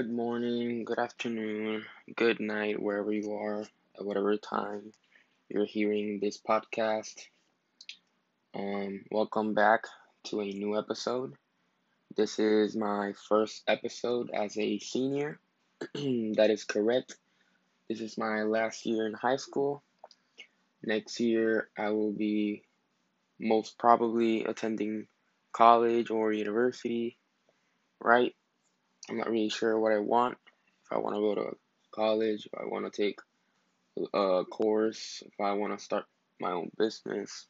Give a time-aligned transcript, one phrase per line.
[0.00, 1.84] Good morning, good afternoon,
[2.16, 4.94] good night, wherever you are, at whatever time
[5.50, 7.26] you're hearing this podcast.
[8.54, 9.84] Um, welcome back
[10.24, 11.34] to a new episode.
[12.16, 15.38] This is my first episode as a senior.
[15.92, 17.16] that is correct.
[17.90, 19.82] This is my last year in high school.
[20.82, 22.62] Next year, I will be
[23.38, 25.08] most probably attending
[25.52, 27.18] college or university,
[28.00, 28.34] right?
[29.08, 30.38] I'm not really sure what I want.
[30.84, 31.56] If I want to go to
[31.92, 33.18] college, if I want to take
[34.14, 36.04] a course, if I want to start
[36.40, 37.46] my own business.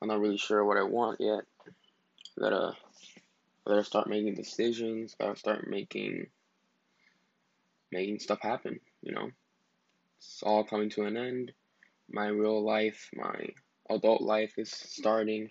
[0.00, 1.44] I'm not really sure what I want yet.
[2.38, 2.72] Gotta
[3.66, 5.14] gotta start making decisions.
[5.18, 6.28] Gotta start making
[7.90, 8.80] making stuff happen.
[9.02, 9.30] You know,
[10.18, 11.52] it's all coming to an end.
[12.10, 13.48] My real life, my
[13.90, 15.50] adult life is starting.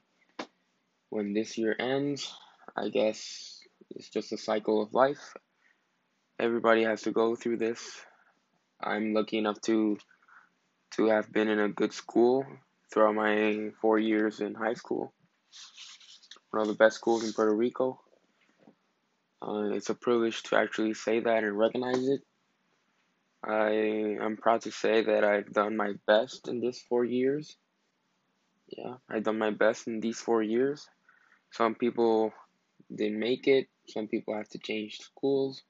[1.09, 2.33] When this year ends,
[2.75, 3.60] I guess
[3.95, 5.33] it's just a cycle of life.
[6.39, 8.01] Everybody has to go through this.
[8.81, 9.97] I'm lucky enough to
[10.95, 12.45] to have been in a good school
[12.91, 15.13] throughout my four years in high school.
[16.51, 18.01] One of the best schools in Puerto Rico.
[19.41, 22.21] Uh, it's a privilege to actually say that and recognize it.
[23.43, 27.55] I am proud to say that I've done my best in these four years.
[28.67, 30.87] Yeah, I've done my best in these four years.
[31.51, 32.33] Some people
[32.93, 33.67] didn't make it.
[33.87, 35.61] Some people have to change schools.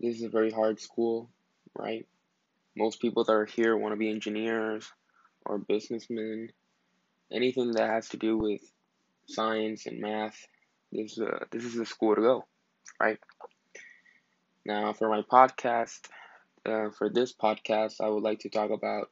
[0.00, 1.30] This is a very hard school,
[1.76, 2.06] right?
[2.76, 4.90] Most people that are here want to be engineers
[5.44, 6.50] or businessmen.
[7.30, 8.60] Anything that has to do with
[9.26, 10.46] science and math,
[10.90, 12.44] this is a, this is the school to go,
[13.00, 13.18] right?
[14.64, 16.00] Now, for my podcast,
[16.64, 19.10] uh, for this podcast, I would like to talk about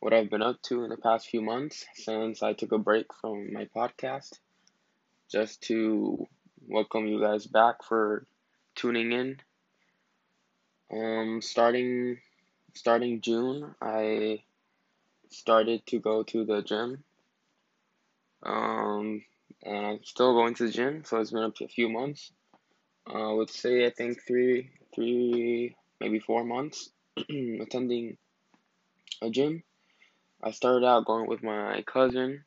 [0.00, 3.06] what I've been up to in the past few months since I took a break
[3.20, 4.38] from my podcast,
[5.30, 6.26] just to
[6.68, 8.26] welcome you guys back for
[8.74, 9.40] tuning in.
[10.92, 12.18] Um, starting
[12.74, 14.42] starting June, I
[15.30, 17.04] started to go to the gym.
[18.42, 19.24] Um,
[19.62, 22.32] and I'm still going to the gym, so it's been a few months.
[23.08, 28.18] Uh, I would say I think three, three, maybe four months attending
[29.22, 29.62] a gym.
[30.42, 32.44] I started out going with my cousin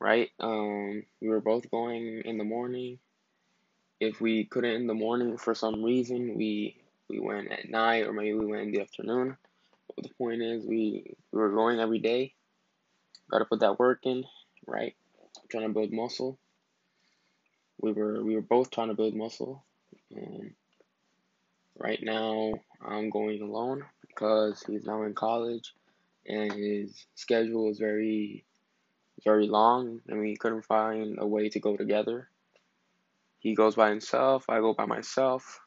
[0.00, 0.30] right?
[0.40, 2.98] Um, we were both going in the morning.
[4.00, 6.76] If we couldn't in the morning for some reason, we
[7.08, 9.36] we went at night or maybe we went in the afternoon.
[9.94, 12.34] But the point is, we we were going every day.
[13.30, 14.24] Got to put that work in,
[14.66, 14.94] right?
[15.50, 16.38] Trying to build muscle.
[17.80, 19.64] We were we were both trying to build muscle.
[20.16, 20.52] Um,
[21.78, 22.54] right now,
[22.84, 25.72] I'm going alone because he's now in college,
[26.26, 28.44] and his schedule is very
[29.26, 32.30] very long and we couldn't find a way to go together.
[33.40, 35.60] He goes by himself, I go by myself.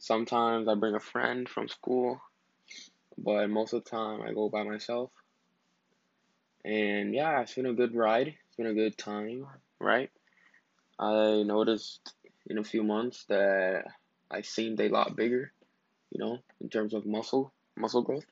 [0.00, 2.20] Sometimes I bring a friend from school,
[3.18, 5.10] but most of the time I go by myself.
[6.64, 8.28] And yeah, it's been a good ride.
[8.28, 9.46] It's been a good time,
[9.80, 10.10] right?
[11.00, 12.14] I noticed
[12.46, 13.84] in a few months that
[14.30, 15.52] I seemed a lot bigger,
[16.10, 18.26] you know, in terms of muscle, muscle growth.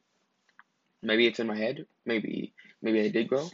[1.03, 1.87] Maybe it's in my head.
[2.05, 3.49] Maybe maybe I did grow.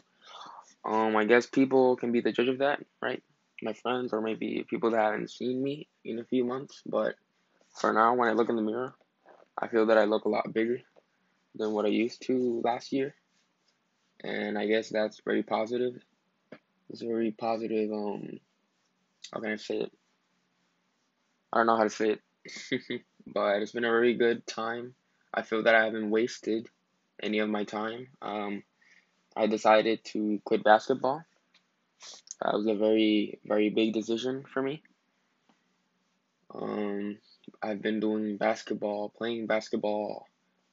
[0.85, 3.23] Um, I guess people can be the judge of that, right?
[3.63, 6.83] My friends or maybe people that haven't seen me in a few months.
[6.85, 7.15] But
[7.79, 8.95] for now, when I look in the mirror,
[9.57, 10.81] I feel that I look a lot bigger
[11.55, 13.15] than what I used to last year,
[14.25, 16.03] and I guess that's very positive.
[16.91, 17.93] It's very positive.
[17.93, 18.41] Um,
[19.33, 19.93] how can I say it?
[21.53, 24.95] I don't know how to say it, but it's been a very good time.
[25.35, 26.69] I feel that I haven't wasted
[27.23, 28.09] any of my time.
[28.21, 28.63] Um,
[29.37, 31.25] I decided to quit basketball.
[32.41, 34.83] That was a very, very big decision for me.
[36.55, 37.19] Um,
[37.63, 40.27] I've been doing basketball, playing basketball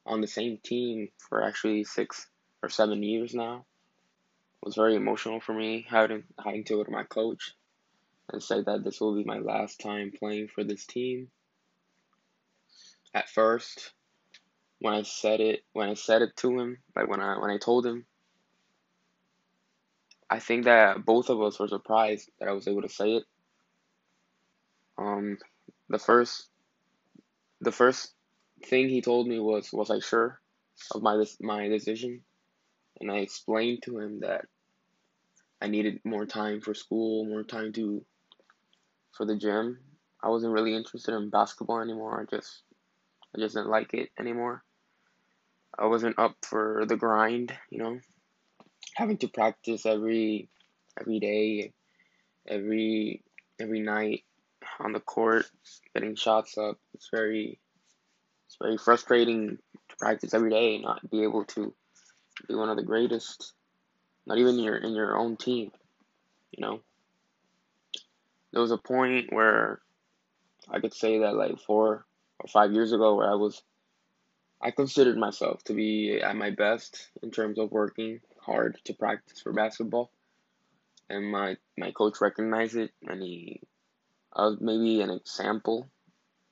[0.05, 2.27] on the same team for actually six
[2.61, 3.65] or seven years now.
[4.61, 7.53] It was very emotional for me having having to go to my coach
[8.31, 11.29] and say that this will be my last time playing for this team.
[13.13, 13.93] At first,
[14.79, 17.57] when I said it, when I said it to him, like when I when I
[17.57, 18.05] told him
[20.29, 23.23] I think that both of us were surprised that I was able to say it.
[24.97, 25.37] Um,
[25.89, 26.49] the first,
[27.61, 28.13] the first
[28.63, 30.39] thing he told me was, "Was I sure
[30.93, 32.23] of my my decision?"
[32.99, 34.45] And I explained to him that
[35.61, 38.05] I needed more time for school, more time to
[39.13, 39.79] for the gym.
[40.21, 42.21] I wasn't really interested in basketball anymore.
[42.21, 42.61] I just
[43.35, 44.63] I just didn't like it anymore.
[45.77, 47.99] I wasn't up for the grind, you know
[48.95, 50.49] having to practice every
[50.99, 51.73] every day,
[52.47, 53.23] every
[53.59, 54.23] every night.
[54.79, 55.45] on the court,
[55.93, 56.77] getting shots up.
[56.93, 57.59] It's very
[58.47, 59.57] it's very frustrating
[59.89, 61.73] to practice every day and not be able to
[62.47, 63.53] be one of the greatest.
[64.25, 65.71] Not even your in your own team,
[66.51, 66.81] you know.
[68.51, 69.81] There was a point where
[70.69, 72.05] I could say that like four
[72.39, 73.61] or five years ago where I was
[74.61, 79.41] I considered myself to be at my best in terms of working hard to practice
[79.41, 80.11] for basketball.
[81.09, 83.61] And my, my coach recognized it and he
[84.33, 85.89] I was maybe an example.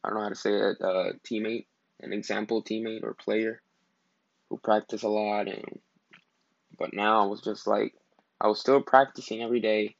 [0.03, 1.65] I don't know how to say it, a teammate,
[1.99, 3.61] an example teammate or player
[4.49, 5.79] who practiced a lot and
[6.77, 7.93] but now I was just like
[8.39, 9.95] I was still practicing every day.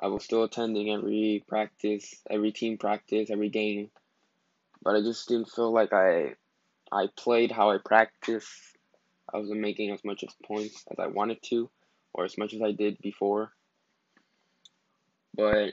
[0.00, 3.90] I was still attending every practice, every team practice, every game.
[4.82, 6.34] But I just didn't feel like I
[6.90, 8.71] I played how I practiced.
[9.32, 11.70] I wasn't making as much as points as I wanted to,
[12.12, 13.52] or as much as I did before.
[15.34, 15.72] But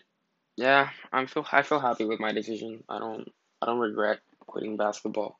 [0.56, 2.84] yeah, I'm feel I feel happy with my decision.
[2.88, 5.40] I don't I don't regret quitting basketball.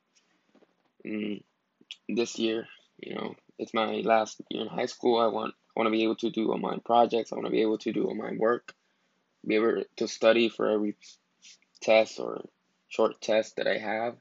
[1.06, 1.42] Mm,
[2.08, 2.66] this year,
[2.98, 5.18] you know, it's my last year in high school.
[5.18, 7.32] I want I want to be able to do all my projects.
[7.32, 8.74] I want to be able to do all my work.
[9.46, 10.96] Be able to study for every
[11.80, 12.44] test or
[12.88, 14.16] short test that I have.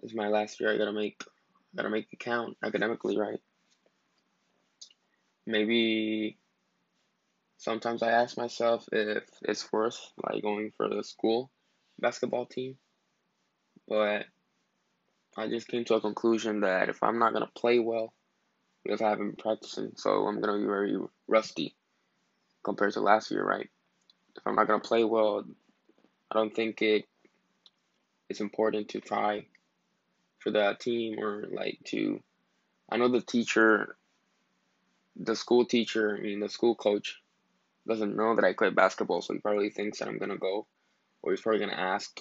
[0.00, 0.72] This is my last year.
[0.72, 1.24] I gotta make,
[1.76, 3.40] gotta make it count academically, right?
[5.46, 6.38] Maybe
[7.56, 11.50] sometimes I ask myself if it's worth like going for the school
[11.98, 12.76] basketball team,
[13.88, 14.26] but
[15.36, 18.12] I just came to a conclusion that if I'm not gonna play well,
[18.84, 21.74] because I haven't been practicing, so I'm gonna be very rusty
[22.64, 23.68] compared to last year, right?
[24.36, 25.44] If I'm not gonna play well,
[26.30, 27.06] I don't think it
[28.28, 29.46] it's important to try
[30.48, 32.20] for that team or like to
[32.90, 33.96] I know the teacher
[35.20, 37.16] the school teacher, I mean the school coach
[37.86, 40.66] doesn't know that I quit basketball, so he probably thinks that I'm gonna go
[41.22, 42.20] or he's probably gonna ask.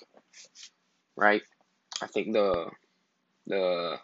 [1.16, 1.42] Right?
[2.02, 2.70] I think the
[3.46, 3.98] the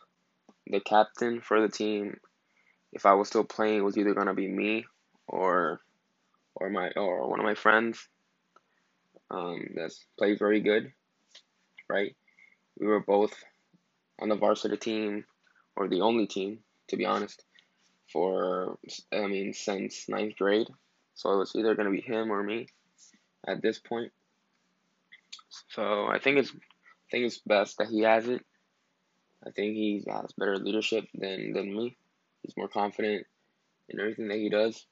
[0.67, 2.17] the captain for the team,
[2.93, 4.85] if I was still playing, was either gonna be me
[5.27, 5.81] or
[6.55, 8.07] or my or one of my friends.
[9.31, 10.93] Um, that's plays very good,
[11.89, 12.15] right?
[12.79, 13.33] We were both
[14.19, 15.25] on the varsity team,
[15.75, 17.43] or the only team, to be honest,
[18.11, 18.77] for,
[19.11, 20.67] I mean, since ninth grade.
[21.15, 22.67] So it was either going to be him or me
[23.47, 24.11] at this point.
[25.69, 28.43] So I think it's, I think it's best that he has it.
[29.45, 31.97] I think he has better leadership than, than me.
[32.41, 33.25] He's more confident
[33.89, 34.85] in everything that he does.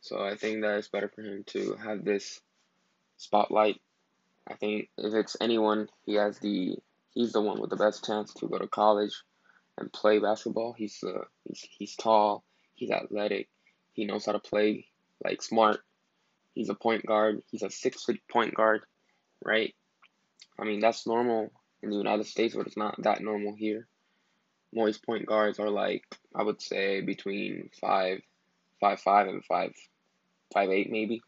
[0.00, 2.40] So I think that it's better for him to have this
[3.16, 3.80] spotlight.
[4.48, 6.78] I think if it's anyone, he has the
[7.16, 9.22] he's the one with the best chance to go to college
[9.78, 10.74] and play basketball.
[10.74, 13.48] He's uh, he's he's tall, he's athletic,
[13.94, 14.86] he knows how to play
[15.24, 15.80] like smart.
[16.54, 17.42] He's a point guard.
[17.50, 18.82] He's a six foot point guard,
[19.42, 19.74] right?
[20.60, 21.50] I mean that's normal
[21.82, 23.88] in the United States, but it's not that normal here.
[24.74, 26.04] Most point guards are like
[26.34, 28.20] I would say between five,
[28.78, 29.72] five five and five,
[30.52, 31.22] five eight maybe,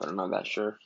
[0.00, 0.78] I'm not that sure.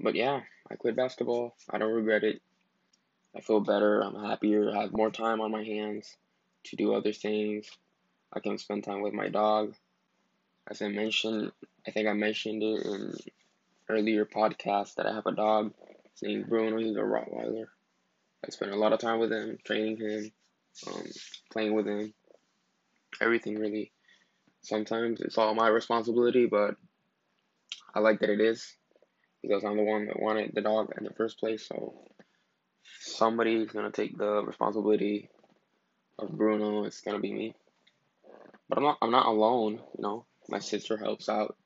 [0.00, 0.40] But yeah,
[0.70, 1.54] I quit basketball.
[1.70, 2.42] I don't regret it.
[3.36, 4.00] I feel better.
[4.00, 4.70] I'm happier.
[4.70, 6.16] I have more time on my hands
[6.64, 7.70] to do other things.
[8.32, 9.74] I can spend time with my dog.
[10.68, 11.52] As I mentioned,
[11.86, 13.14] I think I mentioned it in
[13.88, 15.72] earlier podcast that I have a dog.
[16.22, 16.78] named Bruno.
[16.78, 17.66] He's a Rottweiler.
[18.44, 20.32] I spend a lot of time with him, training him,
[20.88, 21.06] um,
[21.52, 22.12] playing with him.
[23.20, 23.92] Everything really.
[24.62, 26.74] Sometimes it's all my responsibility, but
[27.94, 28.74] I like that it is
[29.46, 31.66] because I'm the one that wanted the dog in the first place.
[31.66, 31.94] So
[33.00, 35.28] somebody's gonna take the responsibility
[36.18, 36.84] of Bruno.
[36.84, 37.54] It's gonna be me.
[38.68, 38.98] But I'm not.
[39.02, 39.74] I'm not alone.
[39.96, 41.56] You know, my sister helps out.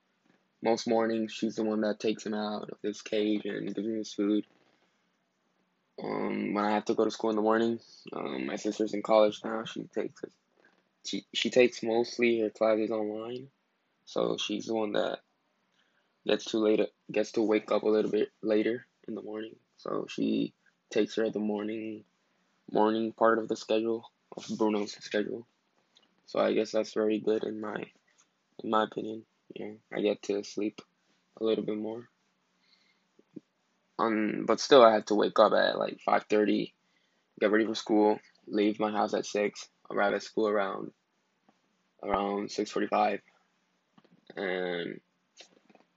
[0.62, 3.96] Most mornings, she's the one that takes him out of his cage and gives him
[3.96, 4.44] his food.
[6.02, 7.80] Um, when I have to go to school in the morning,
[8.12, 9.64] um, my sister's in college now.
[9.64, 10.22] She takes.
[11.06, 13.48] She she takes mostly her classes online,
[14.04, 15.20] so she's the one that
[16.26, 19.56] gets to later gets to wake up a little bit later in the morning.
[19.78, 20.52] So she
[20.90, 22.04] takes her the morning
[22.70, 25.46] morning part of the schedule of Bruno's schedule.
[26.26, 27.84] So I guess that's very good in my
[28.62, 29.24] in my opinion.
[29.58, 30.80] Know, I get to sleep
[31.40, 32.08] a little bit more.
[33.98, 36.72] Um, but still, I have to wake up at like five thirty,
[37.40, 40.92] get ready for school, leave my house at six, arrive at school around
[42.02, 43.20] around six forty five,
[44.36, 45.00] and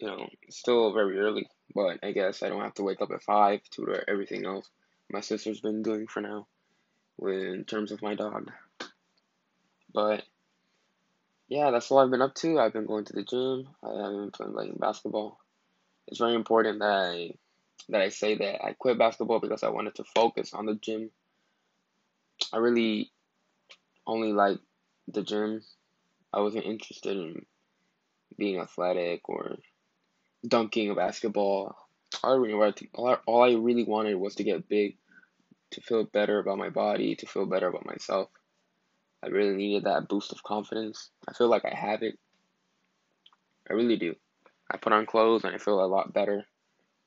[0.04, 3.24] you know, still very early, but I guess I don't have to wake up at
[3.24, 4.70] 5 to do everything else
[5.14, 6.48] my sister's been doing for now
[7.22, 8.52] in terms of my dog.
[9.94, 10.24] But
[11.48, 12.60] yeah, that's all I've been up to.
[12.60, 13.68] I've been going to the gym.
[13.84, 15.40] I haven't been playing basketball.
[16.08, 17.32] it's very important that I
[17.90, 21.12] that I say that I quit basketball because I wanted to focus on the gym.
[22.52, 23.12] I really
[24.08, 24.60] only like
[25.08, 25.62] the gym.
[26.34, 27.46] I wasn't interested in
[28.38, 29.58] being athletic or
[30.48, 31.76] dunking a basketball.
[32.24, 34.98] All I really wanted, all, I really wanted was to get big,
[35.72, 38.30] to feel better about my body, to feel better about myself.
[39.24, 41.10] I really needed that boost of confidence.
[41.28, 42.20] I feel like I have it.
[43.70, 44.16] I really do.
[44.70, 46.46] I put on clothes and I feel a lot better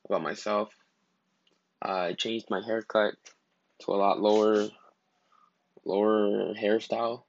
[0.06, 0.70] about myself.
[1.82, 3.14] I changed my haircut
[3.80, 4.68] to a lot lower,
[5.84, 7.24] lower hairstyle.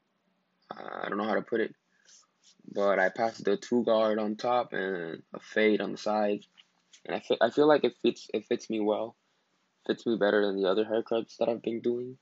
[0.71, 1.75] Uh, I don't know how to put it,
[2.71, 6.47] but I passed the two guard on top and a fade on the sides,
[7.05, 9.15] and I feel I feel like it fits it fits me well,
[9.85, 12.17] fits me better than the other haircuts that I've been doing.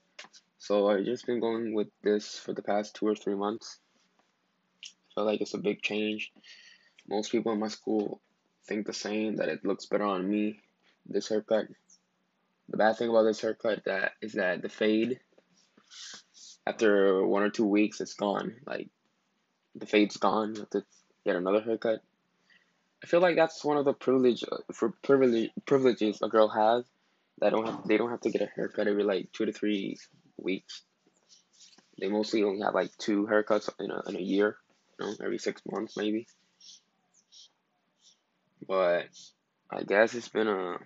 [0.57, 3.79] So I've just been going with this for the past two or three months.
[4.83, 6.31] I feel like it's a big change.
[7.07, 8.21] Most people in my school
[8.67, 10.59] think the same that it looks better on me.
[11.05, 11.67] This haircut.
[12.69, 15.19] The bad thing about this haircut that is that the fade
[16.65, 18.55] after one or two weeks it's gone.
[18.65, 18.89] Like
[19.75, 20.55] the fade's gone.
[20.55, 20.84] Have to
[21.25, 22.01] get another haircut.
[23.03, 26.86] I feel like that's one of the privilege for privilege privileges a girl has.
[27.39, 29.98] That don't have they don't have to get a haircut every like two to three
[30.38, 30.82] weeks.
[32.00, 34.58] They mostly only have like two haircuts in a in a year,
[35.00, 36.27] you know, every six months maybe.
[38.67, 39.08] But
[39.70, 40.77] I guess it's been a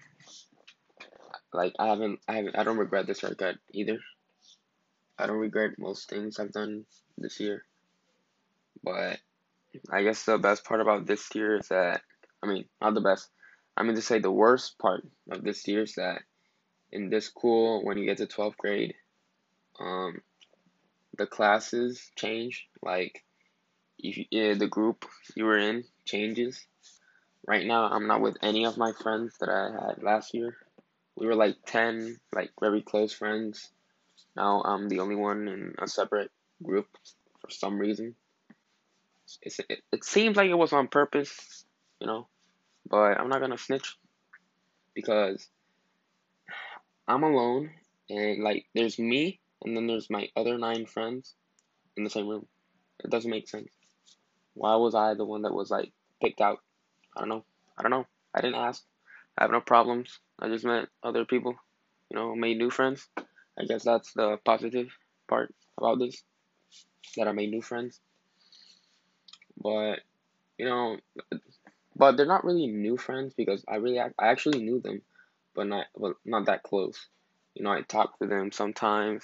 [1.54, 4.00] like I haven't I haven't I don't regret this haircut either.
[5.18, 6.86] I don't regret most things I've done
[7.18, 7.64] this year.
[8.84, 9.20] But
[9.92, 12.02] I guess the best part about this year is that
[12.44, 13.30] I mean not the best.
[13.78, 16.22] I mean to say the worst part of this year is that
[16.92, 18.96] in this school when you get to twelfth grade,
[19.80, 20.22] um,
[21.18, 22.68] the classes change.
[22.82, 23.24] Like
[24.00, 25.06] if you, yeah, the group
[25.36, 26.66] you were in changes.
[27.48, 30.56] Right now, I'm not with any of my friends that I had last year.
[31.16, 33.72] We were like 10, like very close friends.
[34.36, 36.32] Now I'm the only one in a separate
[36.62, 36.88] group
[37.42, 38.16] for some reason.
[39.42, 41.66] It's, it, it seems like it was on purpose,
[42.00, 42.28] you know,
[42.90, 43.98] but I'm not gonna snitch
[44.94, 45.48] because
[47.08, 47.72] I'm alone
[48.10, 51.36] and like there's me and then there's my other nine friends
[51.98, 52.48] in the same room.
[53.04, 53.70] It doesn't make sense.
[54.54, 56.60] Why was I the one that was like picked out?
[57.16, 57.46] I don't know.
[57.78, 58.06] I don't know.
[58.34, 58.84] I didn't ask.
[59.38, 60.20] I have no problems.
[60.40, 61.56] I just met other people,
[62.10, 63.08] you know, made new friends.
[63.18, 64.90] I guess that's the positive
[65.28, 66.22] part about this
[67.18, 68.00] that I made new friends.
[69.62, 70.00] But,
[70.58, 70.98] you know,
[71.96, 75.02] but they're not really new friends because I really I actually knew them,
[75.54, 77.08] but not but not that close.
[77.56, 79.24] You know, I talked to them sometimes.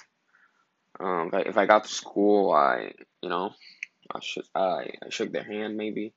[1.00, 3.52] Um, if I got to school, I you know,
[4.14, 6.12] I should I, I shook their hand maybe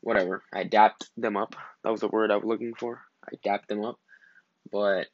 [0.00, 0.42] whatever.
[0.52, 1.54] I dapped them up.
[1.84, 3.00] That was the word I was looking for.
[3.24, 3.98] I dapped them up,
[4.70, 5.06] but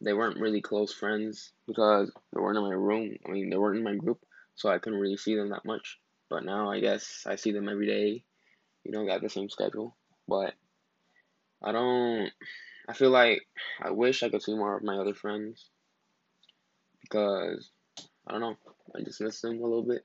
[0.00, 3.16] they weren't really close friends because they weren't in my room.
[3.26, 4.20] I mean, they weren't in my group,
[4.54, 5.98] so I couldn't really see them that much.
[6.30, 8.24] But now I guess I see them every day.
[8.84, 9.96] You know, got the same schedule,
[10.28, 10.54] but
[11.62, 12.30] I don't.
[12.88, 13.42] I feel like
[13.82, 15.70] I wish I could see more of my other friends
[17.00, 17.70] because
[18.26, 18.56] I don't know.
[18.94, 20.04] I just miss them a little bit.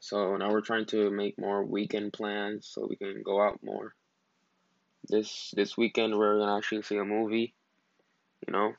[0.00, 3.94] So now we're trying to make more weekend plans so we can go out more.
[5.08, 7.54] This this weekend we're gonna actually see a movie.
[8.46, 8.72] You know,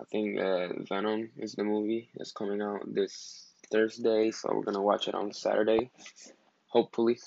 [0.00, 4.82] I think uh, Venom is the movie that's coming out this Thursday, so we're gonna
[4.82, 5.90] watch it on Saturday.
[6.68, 7.18] Hopefully,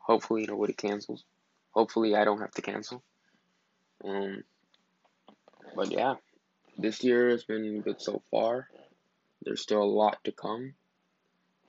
[0.00, 1.24] hopefully nobody cancels.
[1.72, 3.02] Hopefully I don't have to cancel.
[4.02, 4.42] Um,
[5.76, 6.14] but yeah,
[6.78, 8.68] this year has been good so far.
[9.42, 10.74] There's still a lot to come.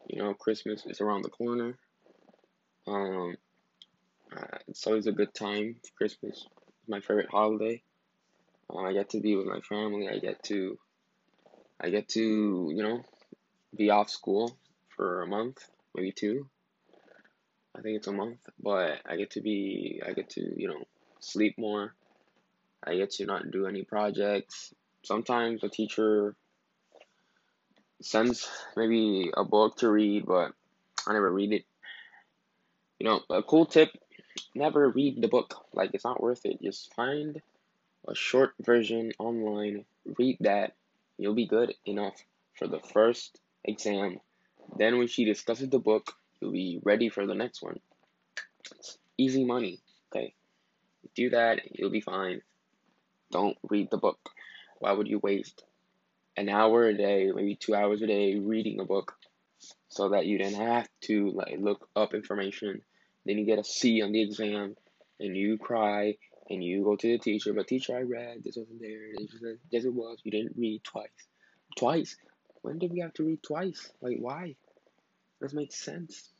[0.07, 1.77] You know, Christmas is around the corner.
[2.87, 3.35] Um,
[4.35, 5.75] uh, it's always a good time.
[5.97, 6.47] Christmas is
[6.87, 7.81] my favorite holiday.
[8.69, 10.07] Uh, I get to be with my family.
[10.07, 10.77] I get to,
[11.81, 13.03] I get to, you know,
[13.75, 14.57] be off school
[14.95, 16.47] for a month, maybe two.
[17.75, 20.83] I think it's a month, but I get to be, I get to, you know,
[21.19, 21.93] sleep more.
[22.83, 24.73] I get to not do any projects.
[25.03, 26.35] Sometimes the teacher
[28.01, 30.51] sends maybe a book to read, but
[31.07, 31.65] I never read it.
[32.99, 33.89] You know, a cool tip
[34.53, 35.65] never read the book.
[35.73, 36.61] Like, it's not worth it.
[36.61, 37.41] Just find
[38.07, 39.85] a short version online,
[40.17, 40.75] read that.
[41.17, 42.15] You'll be good enough
[42.57, 44.19] for the first exam.
[44.77, 47.79] Then, when she discusses the book, you'll be ready for the next one.
[48.71, 49.79] It's easy money,
[50.11, 50.33] okay?
[51.15, 52.41] Do that, you'll be fine.
[53.31, 54.29] Don't read the book.
[54.79, 55.63] Why would you waste
[56.37, 59.15] an hour a day, maybe two hours a day reading a book
[59.87, 62.81] so that you didn't have to like look up information.
[63.25, 64.75] Then you get a C on the exam
[65.19, 66.15] and you cry
[66.49, 69.57] and you go to the teacher, but teacher, I read, this wasn't there, this was,
[69.71, 71.07] it was, you didn't read twice.
[71.75, 72.17] Twice?
[72.65, 73.91] When did we have to read twice?
[74.01, 74.55] Like, why?
[75.39, 76.31] This makes sense.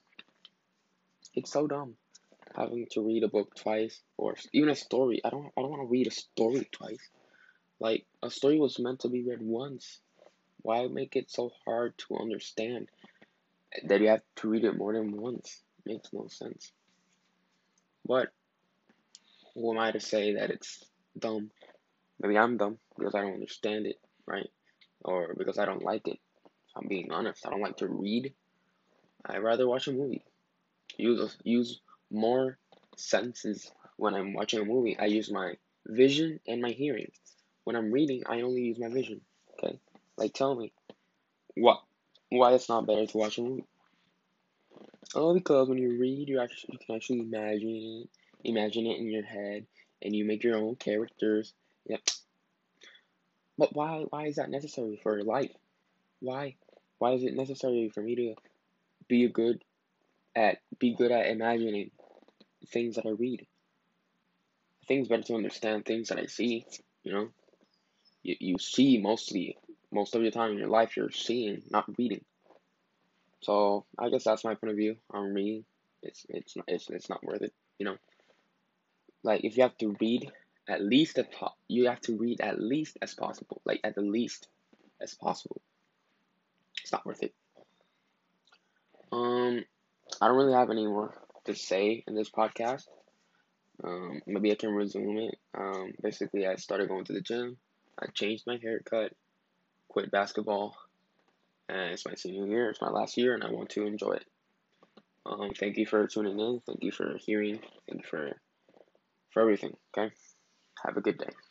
[1.36, 1.98] It's so dumb
[2.56, 5.22] having to read a book twice or even a story.
[5.24, 7.10] I don't I don't want to read a story twice.
[7.80, 10.00] Like a story was meant to be read once.
[10.64, 12.90] Why make it so hard to understand
[13.84, 15.62] that you have to read it more than once?
[15.78, 16.72] It makes no sense.
[18.04, 18.30] But
[19.54, 20.84] who am I to say that it's
[21.20, 21.52] dumb?
[22.20, 24.50] Maybe I'm dumb because I don't understand it, right?
[25.06, 26.20] Or because I don't like it.
[26.76, 28.34] I'm being honest, I don't like to read.
[29.24, 30.26] I'd rather watch a movie.
[30.98, 31.80] Use use
[32.12, 32.58] more
[32.98, 34.98] senses when I'm watching a movie.
[34.98, 35.54] I use my
[35.86, 37.12] vision and my hearing.
[37.64, 39.22] When I'm reading, I only use my vision.
[39.58, 39.80] Okay?
[40.18, 40.74] Like, tell me,
[41.56, 41.82] what?
[42.30, 43.66] Why it's not better to watch a movie?
[45.14, 48.10] Oh, because when you read, you actually you can actually imagine it,
[48.50, 49.66] imagine it in your head,
[50.02, 51.54] and you make your own characters.
[51.86, 52.02] Yep.
[53.58, 54.06] But why?
[54.10, 55.52] Why is that necessary for life?
[56.20, 56.56] Why?
[56.98, 58.36] Why is it necessary for me to
[59.08, 59.64] be good
[60.36, 61.92] at be good at imagining
[62.68, 63.46] things that I read?
[64.84, 66.66] I think it's better to understand things that I see.
[67.04, 67.28] You know,
[68.24, 69.58] you you see mostly
[69.92, 72.24] most of your time in your life you're seeing, not reading.
[73.42, 75.66] So I guess that's my point of view on reading.
[76.04, 77.54] It's it's not it's, it's not worth it.
[77.80, 77.98] You know,
[79.24, 80.32] like if you have to read
[80.68, 84.02] at least at po- you have to read at least as possible, like at the
[84.02, 84.48] least
[85.02, 85.62] as possible.
[86.82, 87.34] It's not worth it.
[89.12, 89.64] Um,
[90.22, 91.14] I don't really have any more
[91.46, 92.86] to say in this podcast.
[93.84, 95.38] Um, maybe I can resume it.
[95.58, 97.58] Um, basically, I started going to the gym.
[98.00, 99.14] I changed my haircut,
[99.90, 100.76] quit basketball,
[101.70, 102.70] and it's my senior year.
[102.70, 104.26] It's my last year, and I want to enjoy it.
[105.26, 106.62] Um, thank you for tuning in.
[106.66, 107.60] Thank you for hearing.
[107.88, 108.32] Thank you for
[109.32, 109.76] for everything.
[109.98, 110.14] Okay.
[110.84, 111.45] Have a good day.